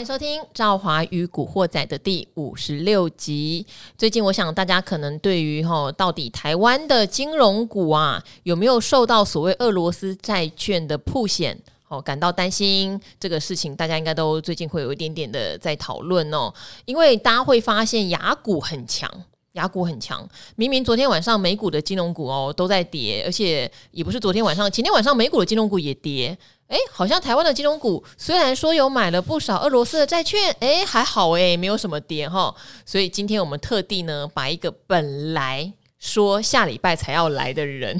[0.00, 3.66] 欢迎收听《赵华与古惑仔》的第五十六集。
[3.98, 11.54] 最近，我想大家可能对于哈，到底台湾的金融股啊，有没有受到所谓俄罗斯债券的曝险
[11.88, 12.98] 哦，感到担心。
[13.20, 16.50] 这个事情，大家应该都最近会有一点点的在讨论哦。
[16.86, 19.06] 因为大家会发现，雅股很强，
[19.52, 20.26] 雅股很强。
[20.56, 26.38] 明明昨天晚上美股的金融股哦都在跌，而且也不是昨天晚上，前天晚上美股的金融股也跌。
[26.70, 32.54] 哎，好像台湾的金融股虽然说有买了不少俄罗斯的债券，哎，还好哎，没有什么跌哈。
[32.86, 37.98] 所以今天我们特地呢，把一个本来说下礼拜才要来的人，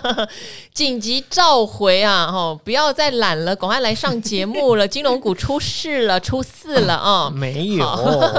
[0.72, 2.26] 紧急召回啊！
[2.32, 4.88] 哈，不要再懒了，赶快来上节目了。
[4.88, 7.28] 金融股出事了，出事了啊！
[7.36, 7.86] 没有。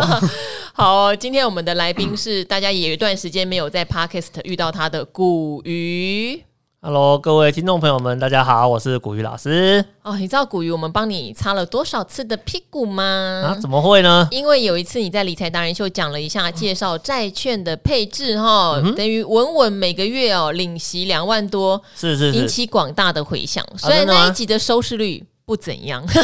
[0.74, 6.44] 好，今天我们的来宾是大家也有一段时间没有在 Podcast 遇到他的古鱼。
[6.82, 9.84] Hello，各位听众朋友们，大家好，我是古鱼老师。
[10.02, 13.04] 哦，你知道古鱼我们帮你擦了多少次的屁股吗？
[13.48, 14.26] 啊，怎么会呢？
[14.32, 23.62] 因为有一次你在理财达人秀讲了一下介绍债券的配置哈，嗯、等于稳稳每个月哦领息两万多，是是是，引起广大的回响。
[23.78, 26.02] 所以那一集的收视率不怎样。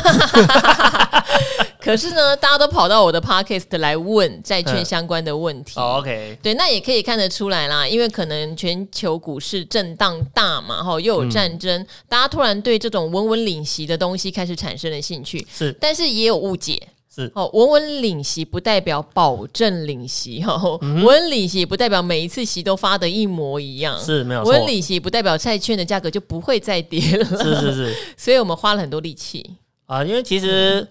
[1.86, 5.80] 可是呢，大家都跑到我的 podcast 来问债券相关的问题。
[5.80, 15.46] 嗯 oh, OK，对，那也可以看得出来啦，因为可能全球股市震荡大嘛，哈，又有战争，嗯、大家突然对这种稳稳领息的东西开始产生了兴趣。
[15.54, 16.82] 是，但是也有误解。
[17.16, 23.98] 是，哦，稳稳领息不代表保证领息，哈，稳稳领息不代表每一次息都发的一模一样。
[24.04, 24.52] 是，没有错。
[24.52, 27.24] 稳稳领息不代表债券的价格就不会再跌了。
[27.24, 29.52] 是是是， 所以我们花了很多力气
[29.86, 30.88] 啊，因为其实、嗯。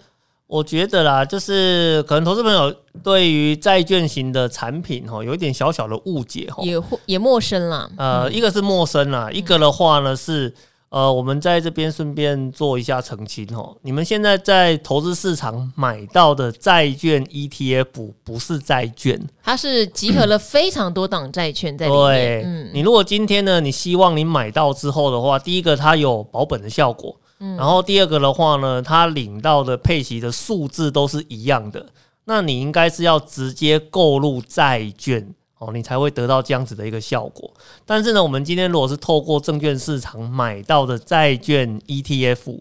[0.46, 7.90] 我觉得啦，就是可能投资朋友对于债券型的产品哈，有一点小小的误解哈，也也陌生啦。
[7.96, 10.52] 呃，一个是陌生啦，一个的话呢是
[10.90, 13.74] 呃，我们在这边顺便做一下澄清哦。
[13.82, 22.04] 你们现在在投资市场买到的债券 ETF 不是债券，它是集合了非常多档债券在里面。
[22.04, 27.16] 对，嗯，你如果今天呢，你希望你买到之后的话，第一个它有保本的效果。
[27.38, 31.86] 然后第二个的话呢，他领到的配息的数字都是一样的，
[32.24, 37.52] 那你应该是要直接购入债券哦，你才会得到这样子的一个效果。
[37.84, 42.60] 但是呢，我们今天如果是透过证券市场买到的债券 ETF，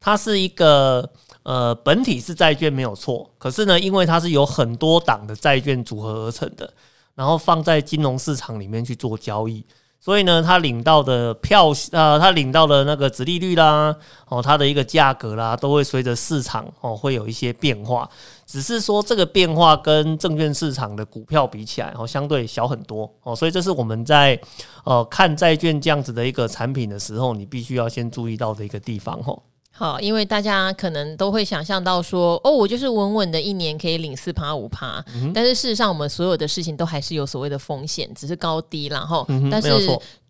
[0.00, 1.10] 它是一个
[1.42, 6.72] 呃本体是债券没有错，可是呢，因为它是有很多档的债券组合而成的，
[7.14, 9.64] 然后放在金融市场里面去做交易。
[10.04, 13.94] 所以呢，他领到的票，呃，他领到的那个殖利率啦，
[14.26, 18.10] 哦，它的一个价格啦，都会随着市场哦，会有一些变化。
[18.44, 23.36] 只是说这个变化跟证券市场的股票比起来，哦，相对小很多哦。
[23.36, 24.36] 所以这是我们在
[24.82, 29.40] 呃看债券这样子的一个产品的时候，你必须要先注意到的一个地方哦。
[29.72, 39.68] 好，因为大家可能都会想象到说，哦，我就是稳稳的一年可以领四趴五趴，嗯、但是事实上，我们所有的事情都还是有所谓的风险，只是高低然后，嗯、但是。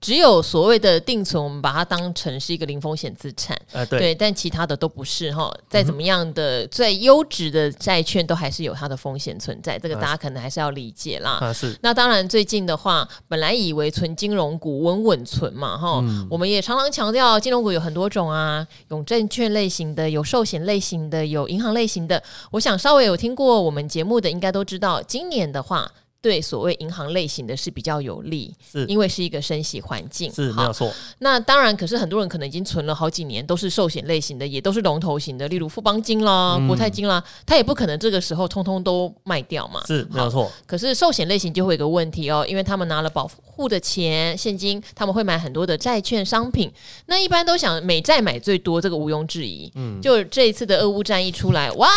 [0.03, 5.49] 只有所谓的定存，我们把它当成是一个零风险资产，呃，对，对，但其他的都不是哈。
[5.71, 11.39] 再怎么样的最优质的债券，都还是有它的风险存在，这个大家可能还是要理解啦。
[11.41, 11.79] 啊，是。
[11.83, 22.21] 那当然，最近的话，本来以为存金融股稳稳存嘛，哈，嗯、我们也常常强调，金融股有很多种啊，有证券类型的，有寿险类型的，有银行类型的。
[22.51, 25.89] 我想稍微有听过我们节目的，应该都知道，今年的话。
[26.23, 30.89] 对所谓银行类型的是比较有利，是因为是一个升息环境，是没有错。
[31.19, 40.49] 那当然，可是很多人可能已经存了好几年，都是寿险类型的，也都是龙头型的，例如富邦金啦、嗯、国泰金啦，他也不可能这个时候通通都卖掉嘛，是没有错。
[40.65, 46.71] 可是寿险类型就会有个问题哦，因为他们拿了保护的钱现金，他们会买很多的债券商品，
[47.07, 49.69] 那一般都想美债买最多，这个毋庸置疑。
[49.75, 51.89] 嗯，就这一次的俄乌战役出来，哇，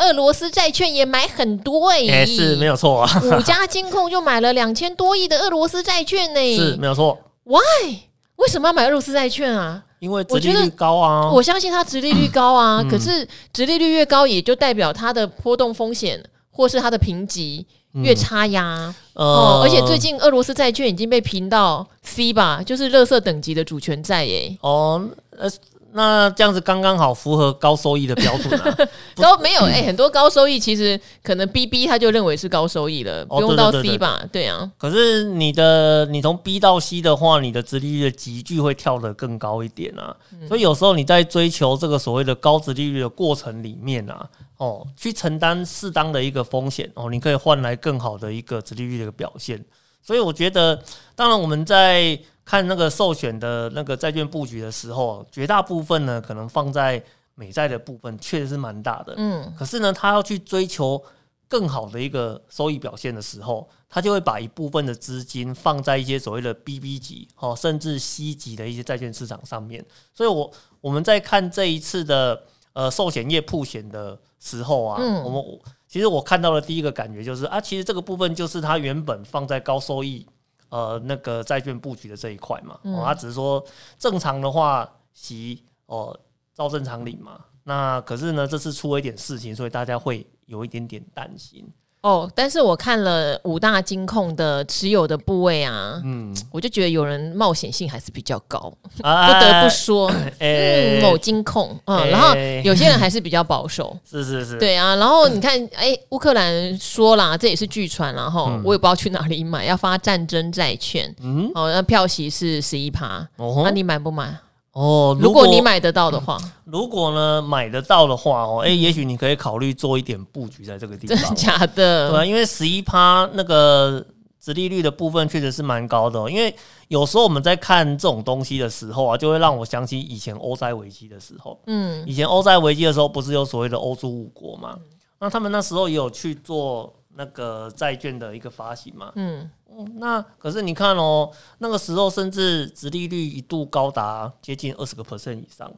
[0.00, 3.58] 俄罗斯债券也买很多哎、欸，是没有错啊，五家。
[3.74, 7.18] 金控就买了两千多亿的俄罗斯债券呢，是没有错。
[7.42, 7.98] Why？
[8.36, 9.82] 为什么要买俄罗斯债券啊？
[9.98, 11.28] 因为殖利率高啊。
[11.28, 16.22] 我相信它殖利率高啊，嗯、可是殖利率越高，也就代表它的波动风险
[16.52, 18.94] 或是它的评级越差呀。
[19.14, 24.56] 嗯、哦，而且最近俄罗斯债券已经被评到 C 吧，就是垃圾等级的主权债耶。
[24.60, 25.04] 哦，
[25.36, 25.50] 呃。
[25.96, 28.76] 那这样子刚刚好符合高收益的标准啊？
[29.14, 34.20] 高没有哎、欸，很多高收益其实可能 B B 他就认为是高收益了，不用到 C 吧？
[34.32, 34.68] 对啊。
[34.76, 40.16] 可是你的你从 B 到 C 的话，你的殖利率的集聚会跳得更高一点啊。
[40.48, 49.64] 所以有时候你在追求这个所谓的高殖利率的过程里面啊，哦，去承担适当的一个风险哦，你可以换来更好的一个殖利率的一个表现。
[50.02, 50.82] 所以我觉得，
[51.14, 52.18] 当然我们在。
[52.44, 57.02] 看那个寿险的那个债券布局的时候，绝大部分呢可能放在
[57.34, 61.02] 美债的部分确实是蛮大的，嗯，可是呢，他要去追求
[61.48, 69.84] 更好的一个收益表现的时候，他就会把一部分的资金放在一些所谓的 BB 级哦，甚至 C 级的一些债券市场上面。
[70.12, 70.52] 所以我，我
[70.82, 72.40] 我们在看这一次的
[72.72, 75.42] 呃寿险业曝险的时候啊，嗯、我们
[75.88, 80.26] 其实我看到的第一个感觉就是啊，其实这个部分就是他原本放在高收益
[80.74, 83.64] 呃那个债券布局的这一块嘛，哦，他只是说
[83.96, 86.18] 正常的话息哦
[86.52, 87.44] 照正常领嘛。
[87.62, 91.64] 那可是呢，这次出了一点事情，所以大家会有一点点担心
[92.04, 92.30] 哦。
[92.34, 98.72] 但是我看了五大金控的持有的部位啊，嗯，我就觉得有人冒险性还是比较高，
[99.02, 100.08] 啊、不得不说，
[100.38, 104.94] 欸、嗯，某金控，嗯，欸、然后有些人还是比较保守， 是是是，对啊。
[104.96, 114.36] 然后你看，哎、欸，乌克兰说啦，这也是据传，然后我也不知道去哪里买，要发战争债券，嗯，哦，那票息是十一趴，哦，那你买不买？
[114.74, 121.16] 哦，如果你买得到的话，如果呢买得到的话哦，哎、欸，也许你可以考虑做一点布局在这个地方。
[121.16, 122.10] 真的假的？
[122.10, 124.04] 对啊，因为十一趴那个
[124.40, 126.28] 殖利率的部分确实是蛮高的。
[126.28, 126.52] 因为
[126.88, 131.56] 有时候我们在看这种东西的时候啊，就会让我想起以前欧债危机的时候。
[131.68, 134.76] 嗯，以前欧债危机的时候，不是有所谓的欧洲五国嘛？
[135.20, 139.12] 那他们那时候也有去做那个债券的一个发行嘛？
[139.16, 139.50] 嗯。
[139.96, 141.28] 那可是你看哦，
[141.58, 145.68] 那个时候甚至殖利率一度高达接近二十个 percent 以上。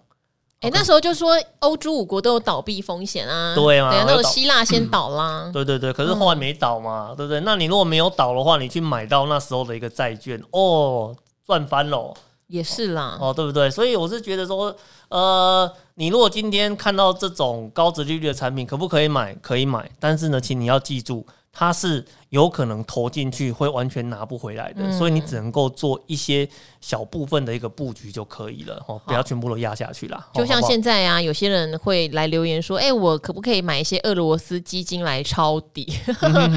[0.60, 5.52] 哎、欸，那时候就说欧洲五国都有倒闭风险啊，对啊，那个希腊先倒啦、嗯。
[5.52, 7.40] 对对对，可是后来没倒嘛，嗯、对不对？
[7.40, 11.14] 那你如果没有倒的话，你去买到那时候的一个债券，哦，
[11.46, 12.14] 赚翻了。
[12.48, 13.70] 也是啦，哦，对不对？
[13.70, 14.74] 所以我是觉得说，
[15.08, 19.34] 呃，你如果今天看到这种高值利率的产品，可不可以买？
[19.42, 21.26] 可以买，但是呢，请你要记住。
[21.58, 22.04] 它是
[22.36, 26.46] 有可能投进去会完全拿不回来的，嗯、所以你只能够做一些
[26.82, 30.28] 小部分的一个布局就可以了，哦，不要全部都压下去啦。
[30.34, 35.90] 就像现在啊，有些人会来留言说：“哎、欸，我可不可以买一些俄罗斯基金来抄底？”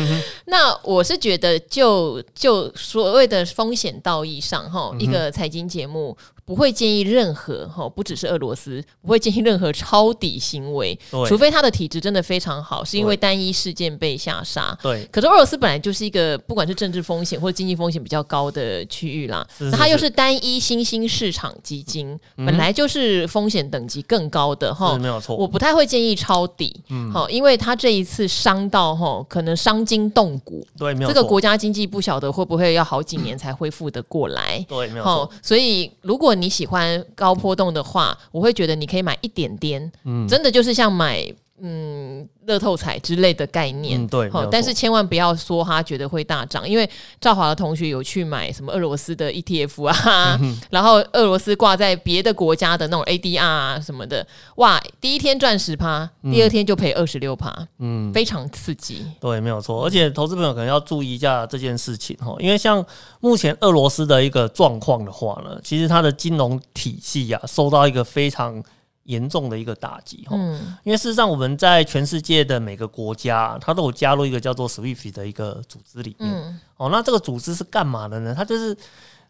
[0.48, 6.18] 那我是觉得就，就就所谓的风险道义上，哈，一个财经节目。
[6.50, 10.98] 不会建议任何哈，不只是俄罗斯，不会建议任何抄底行为，
[11.28, 14.76] 除非他的体质真的非常好，是因为单一事件被下杀。
[14.82, 25.36] 对，可是俄罗斯本来就是一个不管是政治风险或者经济风险比较高的区域啦，是是是，那它又是单一新兴市场基金，嗯、本来就是风险等级更高的哈，没有错。
[25.36, 26.82] 我不太会建议抄底，
[27.14, 31.08] 好、嗯，因为它这一次伤到哈，可能伤筋动骨，对，没有。
[31.08, 35.30] 这个国家经济不晓得会不会要好几年才恢复的过来，对，没有错。
[35.42, 41.24] 所以如果你喜欢高波动的话，我会觉得你可以买一点点，嗯，真的就是像买
[41.62, 44.32] 嗯乐透彩之类的概念，嗯、对。
[44.52, 46.90] 但是千万不要说他觉得会大涨，因为
[47.22, 54.26] 赵华的同学有去买什么俄罗斯的 ETF 啊，嗯、然后俄罗斯挂在别的国家的那种 ADR 啊什么的，
[54.56, 59.06] 哇，第一天赚十趴，第二天就赔二十六趴，嗯，非常刺激。
[59.20, 59.86] 对，没有错。
[59.86, 62.84] 而且投资朋友可能要注意一下这件事情哈，因为像
[63.20, 68.64] 目前俄罗斯的一个状况的话呢，其实它的金融体系呀、啊、受到一个非常。
[69.10, 76.32] 严重的一个打击哈，嗯、因为事实上我们在全世界的每个国家，它都有加入一个叫做 SWIFT 的一个组织里面。
[76.32, 78.36] 嗯、哦，那这个组织是干嘛的呢？
[78.38, 78.78] 它就是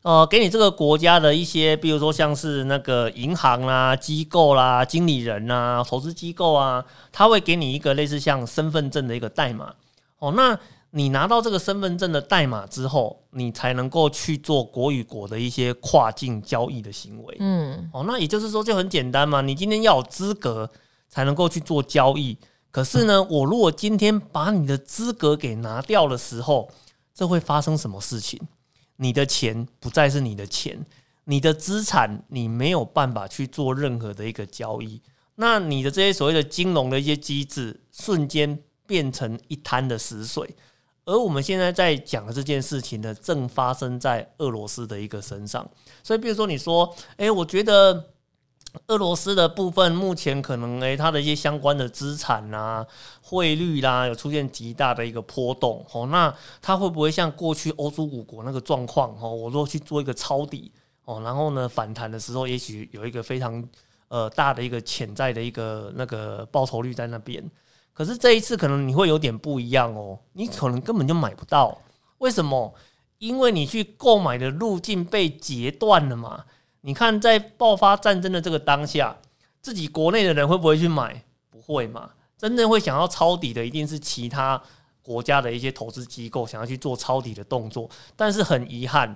[0.01, 9.73] 呃，给你这个国家的一些，比如说像是那个银行啦、机构啦、经理人呐、投资机构啊，它会给你一个类似像身份证的一个代码。
[10.19, 10.59] 哦，那。
[10.91, 17.37] 你拿到这个身份证的代码之后，你才能够去做国与国的一些跨境交易的行为。
[17.39, 20.71] 嗯，哦，那也就是说就很简单嘛，你今天要有资格
[21.07, 22.37] 才能够去做交易。
[22.71, 26.69] 可是呢，我如果今天把你的资格给拿掉的时候，
[27.13, 28.39] 这会发生什么事情？
[28.97, 30.85] 你的钱不再是你的钱，
[31.25, 35.01] 你的资产你没有办法去做任何的一个交易。
[35.35, 40.55] 那你的这些所谓的金融的一些机制，瞬间变成一滩的死水。
[41.09, 45.67] 而我们现在在讲的这件事情呢，正发生在俄罗斯的一个身上。
[46.03, 48.11] 所以，比如说你说，诶，我觉得
[48.85, 52.85] 俄罗斯的部分目前可能，诶，它的一些相关的资产啊、
[53.23, 55.83] 汇率啦，有出现极大的一个波动。
[55.91, 59.17] 哦，那它会不会像过去欧洲五国那个状况？
[59.19, 60.71] 哦，我都去做一个抄底
[61.05, 63.67] 哦，然后呢，反弹的时候，也许有一个非常
[64.09, 67.43] 呃大的一个潜在的一个那个报酬率在那边。
[67.99, 71.81] 可是这一次可能你会有点不一样哦，你可能根本就买不到，
[72.19, 72.73] 为什么？
[73.17, 76.45] 因为你去购买的路径被截断了嘛。
[76.79, 79.17] 你看，在爆发战争的这个当下，
[79.61, 81.25] 自己国内的人会不会去买？
[81.49, 82.11] 不会嘛。
[82.37, 84.63] 真正会想要抄底的，一定是其他
[85.01, 87.89] 国家的一些投资机构想要去做抄底的动作。
[88.15, 89.13] 但是很遗憾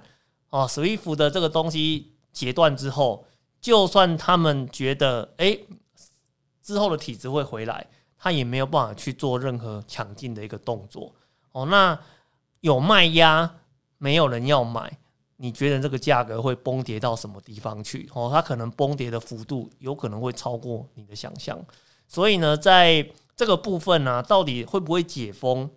[0.49, 3.25] 啊，SWIFT 的这个东西截断之后，
[3.61, 5.65] 就算他们觉得诶。
[6.61, 7.85] 之后的体质会回来，
[8.23, 11.11] 它也没有办法去做任何抢进的一个动作
[11.51, 11.65] 哦。
[11.65, 11.99] 那
[12.61, 13.55] 有卖压，
[13.97, 14.97] 没有人要买，
[15.35, 18.09] 你觉得这个价格会崩跌到什么地方去？
[18.13, 21.59] 哦，它可能崩跌的幅度有可能会超过你的想象。
[22.07, 25.69] 所以呢，在这个部分呢、到底会不会解封？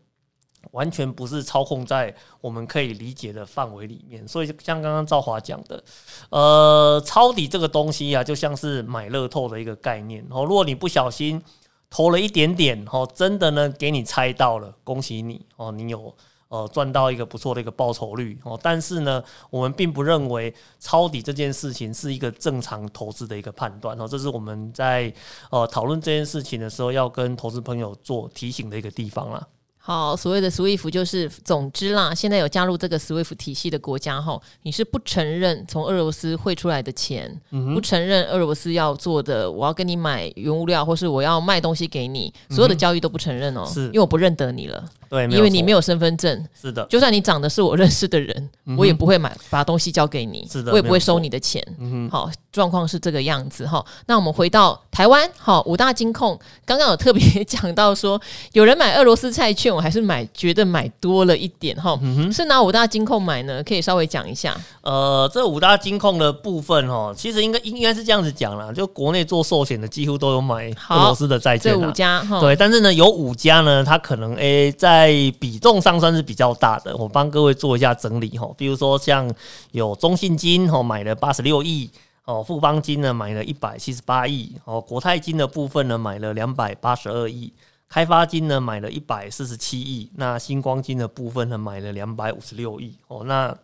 [0.72, 5.82] 完全不是操控在我们可以理解的范围里面，所以像刚刚赵华讲的，
[6.30, 10.44] 呃，抄底这个东西啊，就像是买乐透的一个概念哦。
[10.44, 11.40] 如果你不小心
[11.88, 16.14] 投了一点点哦，真的呢给你猜到了，恭喜你哦，你有
[16.48, 18.58] 呃赚到一个不错的一个报酬率哦。
[18.62, 24.06] 但是呢，我们并不认为抄底这件事情是一个正常投资的一个判断哦。
[24.06, 25.12] 这是我们在
[25.50, 29.48] 呃讨论这件事情的时候要跟投资朋友做提醒的一个地方了。
[29.86, 44.84] 好，所谓的 SWIFT 就是，总之啦，现在有加入这个 SWIFT 体系的国家哈，你是不承认从俄罗斯汇出来的钱，嗯、不承认俄罗斯要做的，我要跟你买原物料，或是我要卖东西给你，所有的交易都不承认哦，是因为我不认得你了。
[45.08, 51.64] 对，因为你没有身份证，是的，就算你长得是我认识的人，嗯、我也不会买把东西交给你，是的，我也不会收你的钱。
[51.78, 53.86] 嗯、好，状况是这个样子哈。
[54.06, 58.20] 那我们回到台湾，好，五大金控刚刚有特别 讲到说，
[58.52, 61.98] 有人买俄罗斯债券，我还是买觉得买多了一点哈。
[62.02, 63.62] 嗯、是拿五大金控买呢？
[63.62, 64.56] 可以稍微讲一下。
[64.80, 71.72] 呃，这五大金控的部分哈，其实应该应该是这样子讲啦，就国内做寿险的几乎都有买俄罗斯的债券。
[71.72, 78.48] 这五家哈，对，但是呢，有五家呢，它可能诶、在比重上算是比较大的，我帮各位做一下整理哈。
[78.56, 79.30] 比如说像
[79.72, 81.90] 有中信金哦买了八十六亿
[82.24, 87.52] 哦，富邦金呢买了一百七十八亿哦，国泰金的部分呢买了两百八十二亿，
[87.88, 93.56] 开发金呢买了一百四十七亿，那星光金的部分呢买了两百五十六亿哦，那。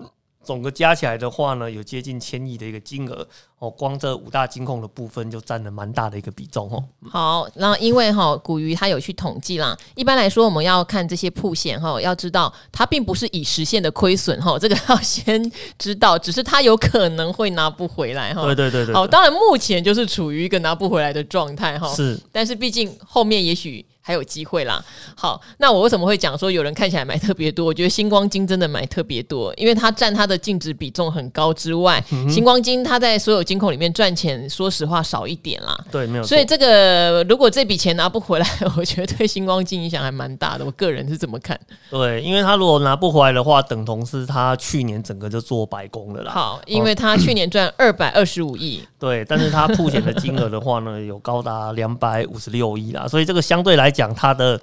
[0.44, 3.24] 总个加起来的话呢，有接近千亿的一个金额
[3.60, 6.82] 哦，光这五大金控的部分就占了蛮大的一个比重哦。
[7.08, 9.78] 好，那因为哈，古鱼它有去统计啦。
[9.94, 15.40] 一般来说，我们要看这些铺险哈，要知道它并不是已实现的亏损哈，这个要先
[15.78, 18.42] 知道，只是它有可能会拿不回来哈。
[18.42, 18.92] 对对对对。
[18.92, 21.88] 好，当然目前就是处于一个拿不回来的状态哈。
[21.94, 23.86] 是，但是毕竟后面也许。
[24.02, 24.84] 还有机会啦。
[25.16, 27.64] 好，那我为什么会讲说有人看起来买特别多？
[27.66, 35.78] 我觉得星光金真的买特别多，因为它占它的净值比重很高之外，嗯、新光金它在所有金控里面赚钱，说实话少一点啦。
[35.90, 36.24] 对，没有。
[36.24, 40.64] 所以这个如果这笔钱拿不回来，我觉得对星光金影响还蛮大的。
[40.64, 41.58] 我个人是怎么看。
[41.88, 46.32] 对，因为他如果拿不回来的话，等同是他去年整个就做白工了啦。
[46.32, 48.82] 好，因为他去年赚二百二十五亿。
[48.98, 54.60] 对，但是他铺钱的金额的话呢，有高达两百五十六亿啦，所以这个相对来讲，它的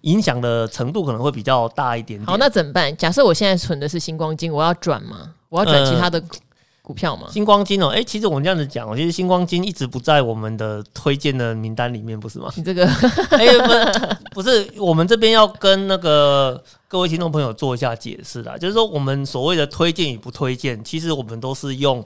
[0.00, 2.26] 影响的程度可能会比较大一点点。
[2.26, 2.96] 好，那怎么办？
[2.96, 5.32] 假设我现在存的是星光金，我要转吗？
[5.50, 6.20] 我要转其他的
[6.82, 7.24] 股票吗？
[7.26, 12.50] 呃、新光金哦，哎、欸，其实我们这样子讲，其实星光金一直不在我们的推荐的名单里面，不是吗？
[12.56, 12.86] 你这个，
[13.30, 22.04] 哎、欸，不是，我们这边要跟那个各位听众朋友做一下解释啦，就是说我们所谓的推荐与不推荐，其实我们都是用。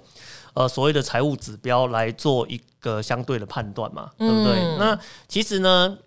[0.55, 4.53] 呃，所谓的财务指标来做一个相对的判断嘛，对不对？
[4.53, 5.99] 嗯、那其实呢，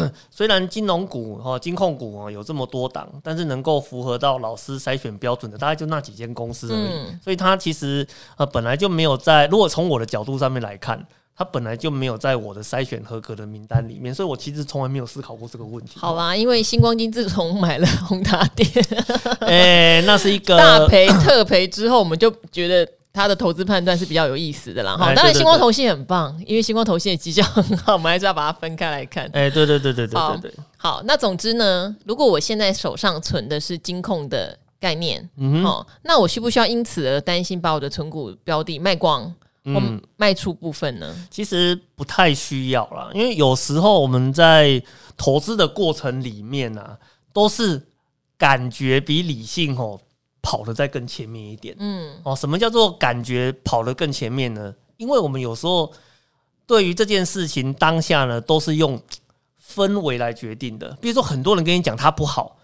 [0.30, 6.88] 虽然金融股哈、金控股啊有这么多档，但是能够符合到老师筛选标准的，大概就那几间公司而已。
[6.92, 14.14] 嗯、所以它其实呃本来就没有在，如果从我的角度上面来看，它本来就没有在我的筛选合格的名单里面。
[14.14, 15.98] 所以我其实从来没有思考过这个问题。
[15.98, 18.68] 好啦，因为星光金自从买了宏达电，
[19.40, 22.90] 哎，那是一个大赔特赔之后，我们就觉得。
[23.16, 29.24] 他的投资判断是比较有意思的啦，哈，当然星光投信很棒，因为星光投信的绩效很好， 我们还是要把它分开来看。
[29.32, 41.10] 哎，对对对对对对对，好，那总之呢，如果我现在手上存的是金控的概念，嗯哼，那我需不需要因此而担心把我的存股标的卖光，嗯，卖出部分呢？
[41.30, 44.82] 其实不太需要啦，因为有时候我们在
[45.16, 46.98] 投资的过程里面啊，
[47.32, 47.80] 都是
[48.36, 49.98] 感觉比理性哦。
[50.46, 54.72] 跑得再更前面一点，嗯，哦，什么叫做感觉跑得更前面呢？
[54.96, 55.92] 因为我们有时候
[56.68, 58.96] 对于这件事情当下呢，都是用
[59.60, 60.96] 氛围来决定的。
[61.00, 62.56] 比如说，很多人跟你讲他不好，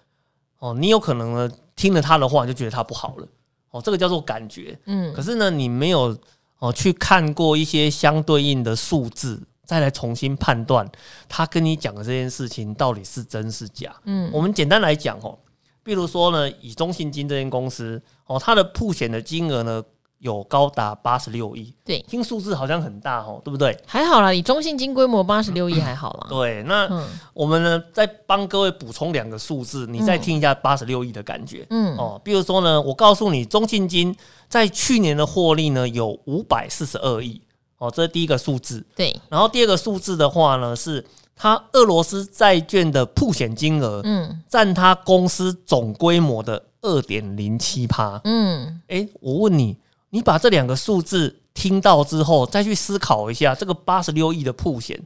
[0.60, 3.26] 哦，你有可能呢听了他的话就觉得他不好了，
[3.72, 5.12] 哦，这个叫做感觉，嗯。
[5.12, 6.16] 可是呢，你没有
[6.60, 10.88] 哦去看过一些相对应的数字，再来重新判断
[11.28, 13.92] 他跟你讲的这件事情到底是真是假。
[14.04, 15.36] 嗯，我们简单来讲哦。
[15.82, 19.82] 比如说呢，以中信金这间公司哦，它的铺险的金额呢
[20.18, 21.74] 有高达八十六亿。
[21.84, 23.76] 对，听数字好像很大哦，对不对？
[23.86, 26.26] 还好啦，以中信金规模八十六亿还好啦。
[26.28, 31.66] 对，那、嗯、我们呢再帮各位补充两个数字，你再听一下八十六亿的感觉。
[31.70, 34.16] 嗯哦，比如说呢，我告诉你，中信金
[34.48, 37.42] 在去年的获利呢有五百四十二亿。
[37.78, 38.86] 哦，这是第一个数字。
[38.94, 41.04] 对，然后第二个数字的话呢，是
[41.36, 48.20] 它俄罗斯债券的曝险金额，嗯，占它公司总规模的二点零七趴。
[48.24, 49.76] 嗯，哎，我问你，
[50.10, 55.00] 你把这两个数字听到之后，再去思考一下，这个八十六亿的曝险，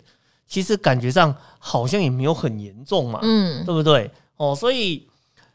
[0.47, 4.11] 其实感觉上好像也没有很严重嘛，嗯，对不对？
[4.37, 5.07] 哦，所以。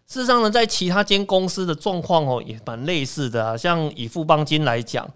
[0.08, 3.56] 事实上呢，在其他间公司的状况哦，也蛮类似的啊。
[3.56, 5.10] 像以富邦金来讲，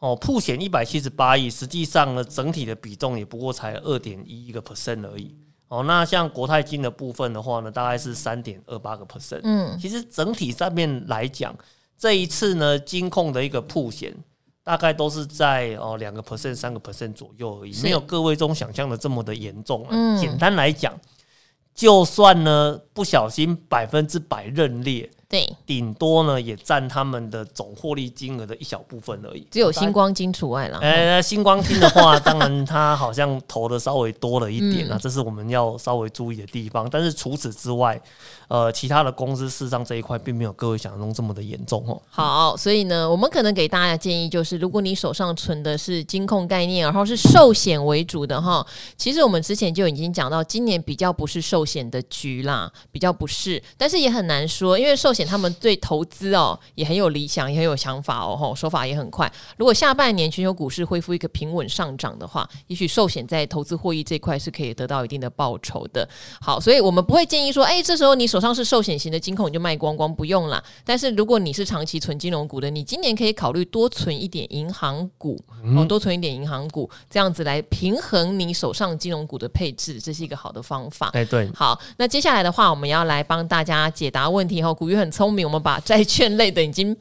[0.00, 5.36] 哦，普险一百七十八亿，实际上呢，整体的比重也不过才二点一一个 percent 而已。
[5.68, 9.40] 哦，那像国泰金的部分的话呢，大概是三点二八个 percent。
[9.44, 11.54] 嗯，其实整体上面来讲，
[11.96, 14.12] 这一次呢，金控的一个普险
[14.64, 19.88] 大概都是在哦两个 percent、三个 percent 左右而已，没有各位中想象的这么的严重啊。
[19.92, 20.98] 嗯，简单来讲。
[21.72, 25.08] 就算呢不小心百分之百认列。
[25.30, 30.80] 对，顶多呢也占他们的总获利金额的一小部分而已，只有星光金除外了。
[30.80, 36.90] 呃，星光金的话，当然它好像投的稍微多了一点啊，这是我们要稍微注意的地方。
[36.90, 38.02] 但是除此之外，
[38.48, 42.02] 呃，其他的公司事实上这一块并没有各位想象中这么的严重哦。
[42.10, 55.19] 好，所以呢，我们可能给大家的建议就是，如果你手上存的是金控概念，然后是寿险为主的哈，其实我们之前就已经讲到，今年比较不是寿险的局啦，比较不是，但是也很难说，因为寿险。
[55.26, 59.30] 他们对投资哦也很有理想，也很有想法哦，吼，手法也很快。
[59.56, 66.08] 如果下半年全球股市恢复一个平稳上涨的话，也许寿险在投资获益这块是可以得到一定的报酬的。
[66.40, 70.62] 好，所以我们不会建议说，哎，这时候你手上是寿险型的金控，你就卖光光，不用啦。
[70.84, 75.38] 但是如果你是长期存金融股的，你今年可以考虑多存一点银行股，
[75.76, 81.10] 哦，多存一点银行股，这样子来平衡你手上金融股的配置，这是一个好的方法。
[81.12, 81.50] 哎，对。
[81.54, 84.72] 好，那接下来的话，我们要来帮大家解答问题哈。
[84.72, 86.96] 古玉很聪明，我们把债券类的已经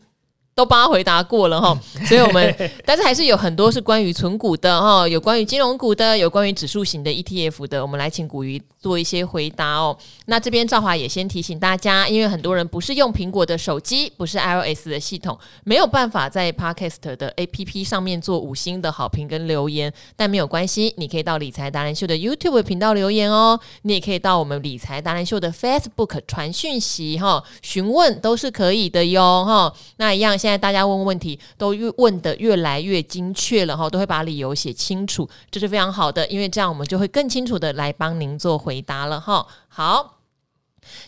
[0.56, 9.96] 都帮他回答过了哈， 所以我们但是还是有很多是关于存股的哈，有关于金融股的，有关于指数型的 ETF 的，我们来请古鱼做一些回答哦。
[10.26, 29.72] 那这边赵华也先提醒大家，因为很多人不是用苹果的手机，不是 iOS 的系统，没有办法在 Podcast 的 APP 上面做五星的好评跟留言，但没有关系，你可以到理财达人秀的 YouTube 频道留言哦，你也可以到我们理财达人秀的 Facebook 传讯息哈，询问都是可以的哟哈。
[29.98, 30.40] 那一样。
[30.40, 39.48] 现在大家问问题都越问得越来越精确了哈，都会把理由写清楚，这是非常好的，因为这样我们就会更清楚的来帮您做回回答了哈。
[39.68, 40.16] 好。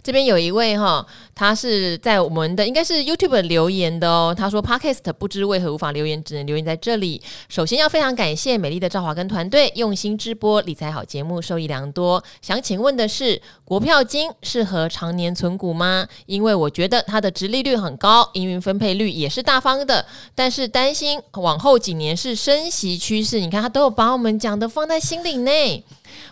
[0.04, 4.36] 这边有一位哈，他是在我们的应该是 YouTube 留言的哦。
[4.38, 7.20] 他说 Podcast 不知为何无法留言，只能留言在这里。
[7.50, 12.24] 首先要非常感谢美丽的赵华跟团队用心直播理财好节目，受益良多。
[12.44, 16.08] 想请问的是，国票金适合常年存股吗？
[16.28, 23.40] 因为我觉得它的殖利率很高，营运分配率也是大方的，但是担心往后几年是升息趋势。
[23.40, 25.84] 你看他都有把我们讲的放在心里内。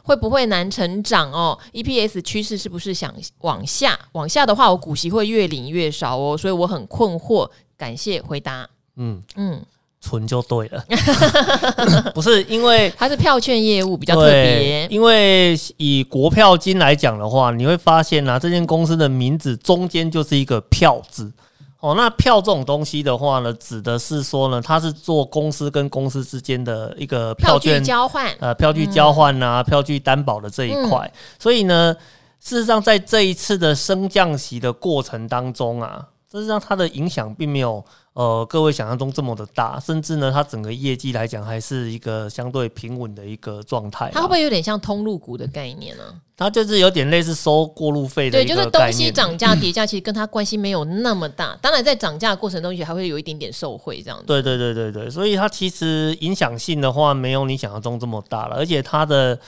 [0.04, 3.98] 会不会难成长哦？EPS 趋势是不是想往下？
[4.14, 7.50] 往下的话，我股息会越领越少哦，所以我很困惑。
[7.78, 8.68] 感谢回答。
[8.98, 9.62] 嗯嗯，
[10.02, 10.84] 存就对了，
[12.14, 14.86] 不是因为它是票券业务比较特别。
[14.88, 21.32] 因为以国票金来讲的话，你会发现啊，这间公司的名字中间就是一个票字。
[21.80, 31.10] 哦，那票这种东西的话呢，指的是说呢，它是做公司跟公司之间的一个票据交换，呃，票据交换啊，嗯、票据担保的这一块。
[31.14, 31.96] 嗯、所以呢，
[32.42, 37.82] 事实上在这一次的升降息的过程当中啊，事实上它的影响并没有
[38.14, 44.10] 呃各位想象中这么的大，甚至呢，它整个业绩来讲还是一个相对平稳的一个状态。
[44.14, 46.16] 它会不会有点像通路股的概念呢、啊？
[46.36, 51.58] 它就是有点类似收过路费的，对，就是东西涨价 跌价，其实跟它关系没有那么大。
[51.62, 54.26] 当然，在涨价的过程中，也还会有一点点受贿这样子。
[54.26, 59.40] 对对对对对，所以它其实影响性的话，没有你想象中这么大了，而且它的。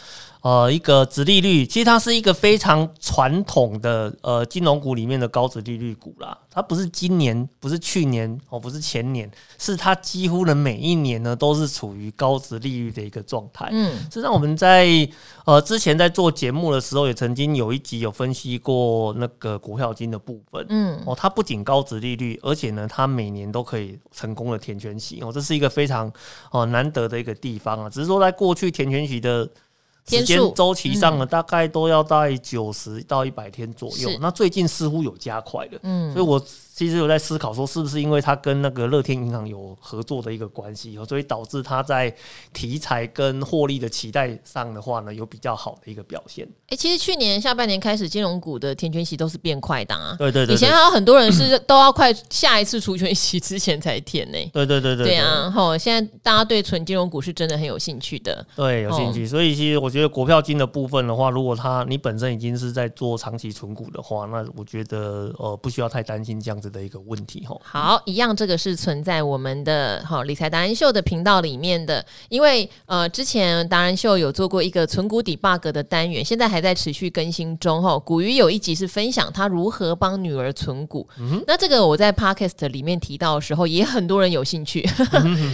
[0.42, 6.36] 呃，一个殖利率，其实它是一个非常传统的呃金融股里面的高殖利率股啦。
[6.50, 13.70] 它不是今年，不是去年，哦，不是前年，是它几乎的每一年呢都是处于高值利率的一个状态。
[13.72, 15.08] 嗯，实际上我们在
[15.46, 20.66] 呃之前在做节目的时候，也曾经有一集有分析过那个股票金的部分。
[20.70, 25.22] 嗯，哦，它不仅高值利率，而且呢，它每年都可以成功的填权息。
[25.22, 26.12] 哦，这是一个非常
[26.50, 27.88] 哦难得的一个地方啊。
[27.88, 29.48] 只是说在过去填权息的。
[30.08, 34.10] 时间周期上呢，大概都要在九十到一百天左右。
[34.20, 36.44] 那最近似乎有加快了，嗯，所以我。
[36.82, 42.12] 其实有在思考说，是不是因为他跟那个乐天银行有合作的一个关系，所以导致他在
[42.54, 46.44] 题材跟获利的期待上的话呢，有比较好的一个表现。
[46.44, 50.16] 哎、欸，其实去年下半年开始，金融股的填权息都是变快档啊。
[50.18, 54.50] 对对对，对，以前还有很多人是都要快下一次除权息之前才填呢、欸。
[54.52, 58.44] 对对对对，对啊，吼，现在大家对纯金融股是真的很有兴趣的。
[58.56, 59.28] 对，有兴趣。
[59.28, 67.56] 所以其实我觉得国票金的部分的话，如果它你本身已经是在做长期存股的话，那我觉得呃不需要太担心这样子的一个问题哈。
[67.64, 77.82] 好，一样，这个是存在我们的好理财达人秀的频道里面的，因为呃，之前达人秀有做过一个存股 debug 的单元，现在还在持续更新中。
[77.82, 84.88] 哈，古鱼有一集是分享他如何帮女儿存股，嗯、那这个我在 podcast 里面提到的时候，也很多人有兴趣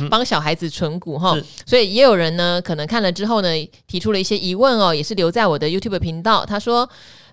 [0.09, 3.49] 帮、嗯、 小孩子存股哈，所以也有人呢，可能看了之后呢，
[3.87, 6.87] 提出了一些疑问哦，也是留在我的 YouTube 频道，他说。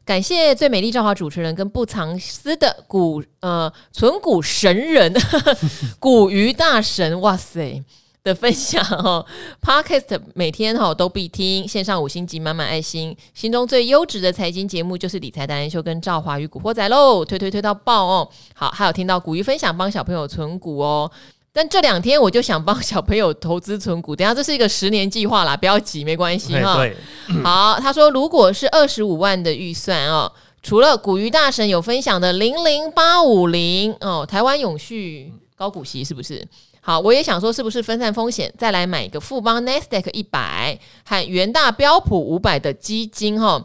[0.04, 5.10] 感谢最美丽赵华主持人跟不藏私的股呃存股神人
[5.98, 7.82] 股鱼大神哇塞
[8.22, 9.24] 的分享哦，
[9.62, 18.28] Podcast 每天哈都必听，线上五星级满满爱心，心中最优质的财经节目就是理财达人秀跟赵华与古惑仔喽，推推推到爆哦！
[18.54, 21.10] 好，还有听到股鱼分享帮小朋友存股哦。
[21.56, 26.74] 但这两天我就想帮小朋友投资存股，等下这是一个十年计划啦，不要急，没关系哈。
[26.74, 26.96] 对，
[27.44, 30.32] 好，他说如果是二十五万的预算哦，
[30.64, 36.44] 除了股鱼大神有分享的零零八五零哦，台湾永续高股息是不是？
[36.80, 43.64] 好，我也想说是不是分散风险，再来买一个富邦 n e s t a q 一百和元大标普五百的基金哈。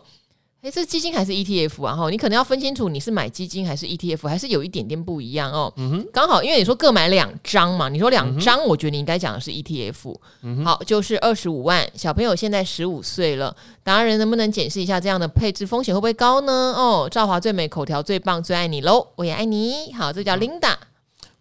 [0.61, 1.95] 哎，这基金还是 ETF 啊？
[1.95, 5.73] 哈，你可能要分清楚你是买基金还是 ETF，还是有一点点不一样哦。
[5.77, 10.17] 嗯哼，刚好因为你说各买两张嘛，你说两张，我觉得你应该讲的是 ETF。
[10.41, 16.51] 嗯，好，就是二十五万，小朋友现在十五岁了，达人能不能解释一下这样的配置风险会不会高呢？
[16.75, 19.93] 哦，赵华最美，口条最棒，最爱你喽，我也爱你。
[19.93, 20.75] 好，这叫 Linda。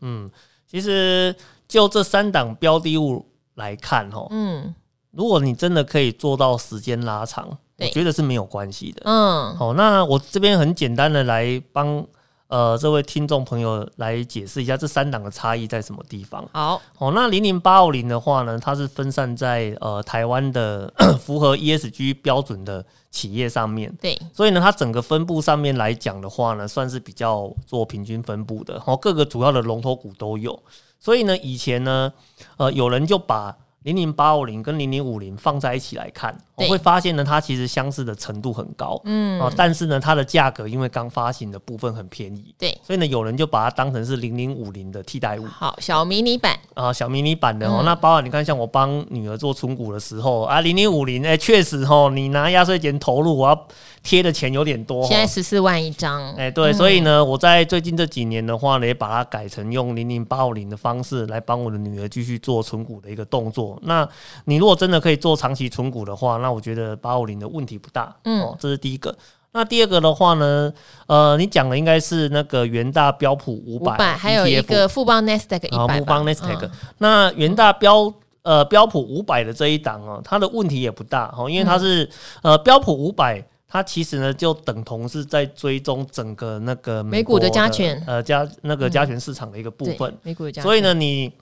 [0.01, 0.31] 嗯，
[0.71, 1.35] 其实
[1.67, 3.27] 就这三档标的物
[3.57, 4.73] 来看，哦，嗯，
[5.11, 7.59] 如果你真的可以做到时间拉长。
[7.79, 9.03] 我觉得是没有关系的。
[9.05, 12.05] 嗯，好，那我这边很简单的来帮
[12.49, 16.45] 呃这位听众朋友来解释一下这三档的差异在什么地方。
[16.53, 23.95] 好，好，那零零八五零的话呢，它是分散在呃台湾的 符合 ESG 标准的企业上面。
[24.01, 28.81] 对，所以呢，它整个分布上面来讲的话呢，算是比较做平均分布的。
[28.81, 30.61] 好，各个主要的龙头股都有。
[30.99, 32.13] 所以呢，以前呢，
[32.57, 39.41] 呃，有人就把零零八五零跟零零五零放在一起来看，我会发现呢，它其实相似的程度很高，嗯。
[39.41, 46.59] 啊，但是呢，它的价格因为刚发行的部分很便宜，对，所以呢，有人就把它当成是零零五零的替代物，好，小迷你版。
[46.75, 47.83] 啊，小迷你版的哦。
[47.85, 53.69] 那包括你看，像我帮女儿做存股的时候啊，零零五零，哎，确实哦，你拿压岁钱投入，我要
[54.03, 63.79] 贴的钱有点多，现在十四万一张，哎，对，所以呢，我在最近这几年的话呢，也把它改成用零零八五零的方式来帮我的女儿继续做存股的一个动作。
[63.83, 64.09] 那
[64.45, 68.15] 你如果真的可以做长期存股的话，那我觉得八五零的问题不大。
[68.25, 69.17] 嗯，哦，这是第一个。
[69.53, 70.73] 那第二个的话呢，
[71.07, 75.99] 呃，你讲的应该是那个元大标普五百，还有一个富邦 n e s t a q 一百。
[75.99, 82.09] 富邦 n e s t a q，那元大标呃标普五百的这一档哦，它的问题也不大哦，因为它是
[82.43, 90.15] 呃标普五百，它其实呢就等同是在追踪整个那个美，美股的加权呃加那个加权市场的一个部分。
[90.23, 91.33] 美股的加权，所以呢你。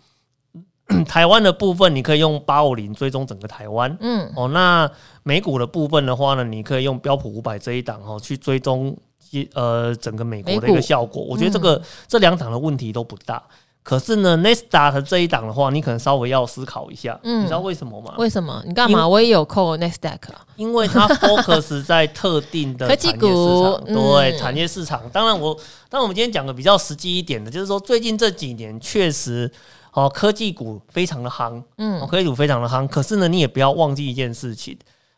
[1.09, 3.97] 台湾的部分，你可以用八五零追踪整个台湾。
[4.01, 4.89] 嗯，哦，那
[5.25, 8.97] 美股的部分的话呢，你可以用标普五百这一档哦去追踪
[9.33, 11.21] 一呃整个美国的一个效果。
[11.23, 13.43] 我觉得这个、嗯、这两档的问题都不大。
[13.83, 17.19] 可是呢，Nasdaq 这一档的话，你可能稍微要思考一下。
[17.25, 18.15] 嗯，你知道为什么吗？
[18.19, 18.63] 为什么？
[18.67, 19.07] 你干嘛？
[19.07, 20.19] 我也有扣 Nasdaq，
[20.57, 25.03] 因为它 focus 在特定的产业市场，科技股，对产业市场。
[25.13, 25.55] 当然我，我
[25.89, 29.51] 当然我们今天讲的比较实际一点的，就是说最近这几年确实。
[29.97, 32.87] 哦，科技股非常的夯，嗯，科技股非常的夯。
[32.87, 34.77] 可是呢，你也不要忘记一件事情，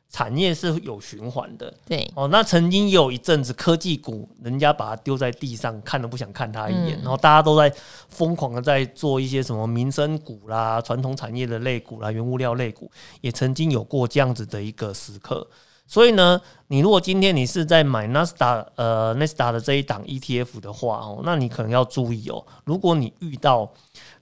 [0.09, 1.75] 产业是有循环的。
[1.85, 7.75] 对，哦，那曾经有一阵子科技股，人家把它丢在地上，看都不想看它一眼，嗯，然后大家都在
[8.09, 12.89] 疯狂的在做一些什么民生股啦、传统产业的类股啦、原物料类股，
[13.21, 15.45] 也曾经有过这样子的一个时刻。
[15.91, 23.73] 所以呢，你如果今天你是在买纳斯达呃纳斯达的这一档 ETF 的话哦，那你可能要注意哦，如果你遇到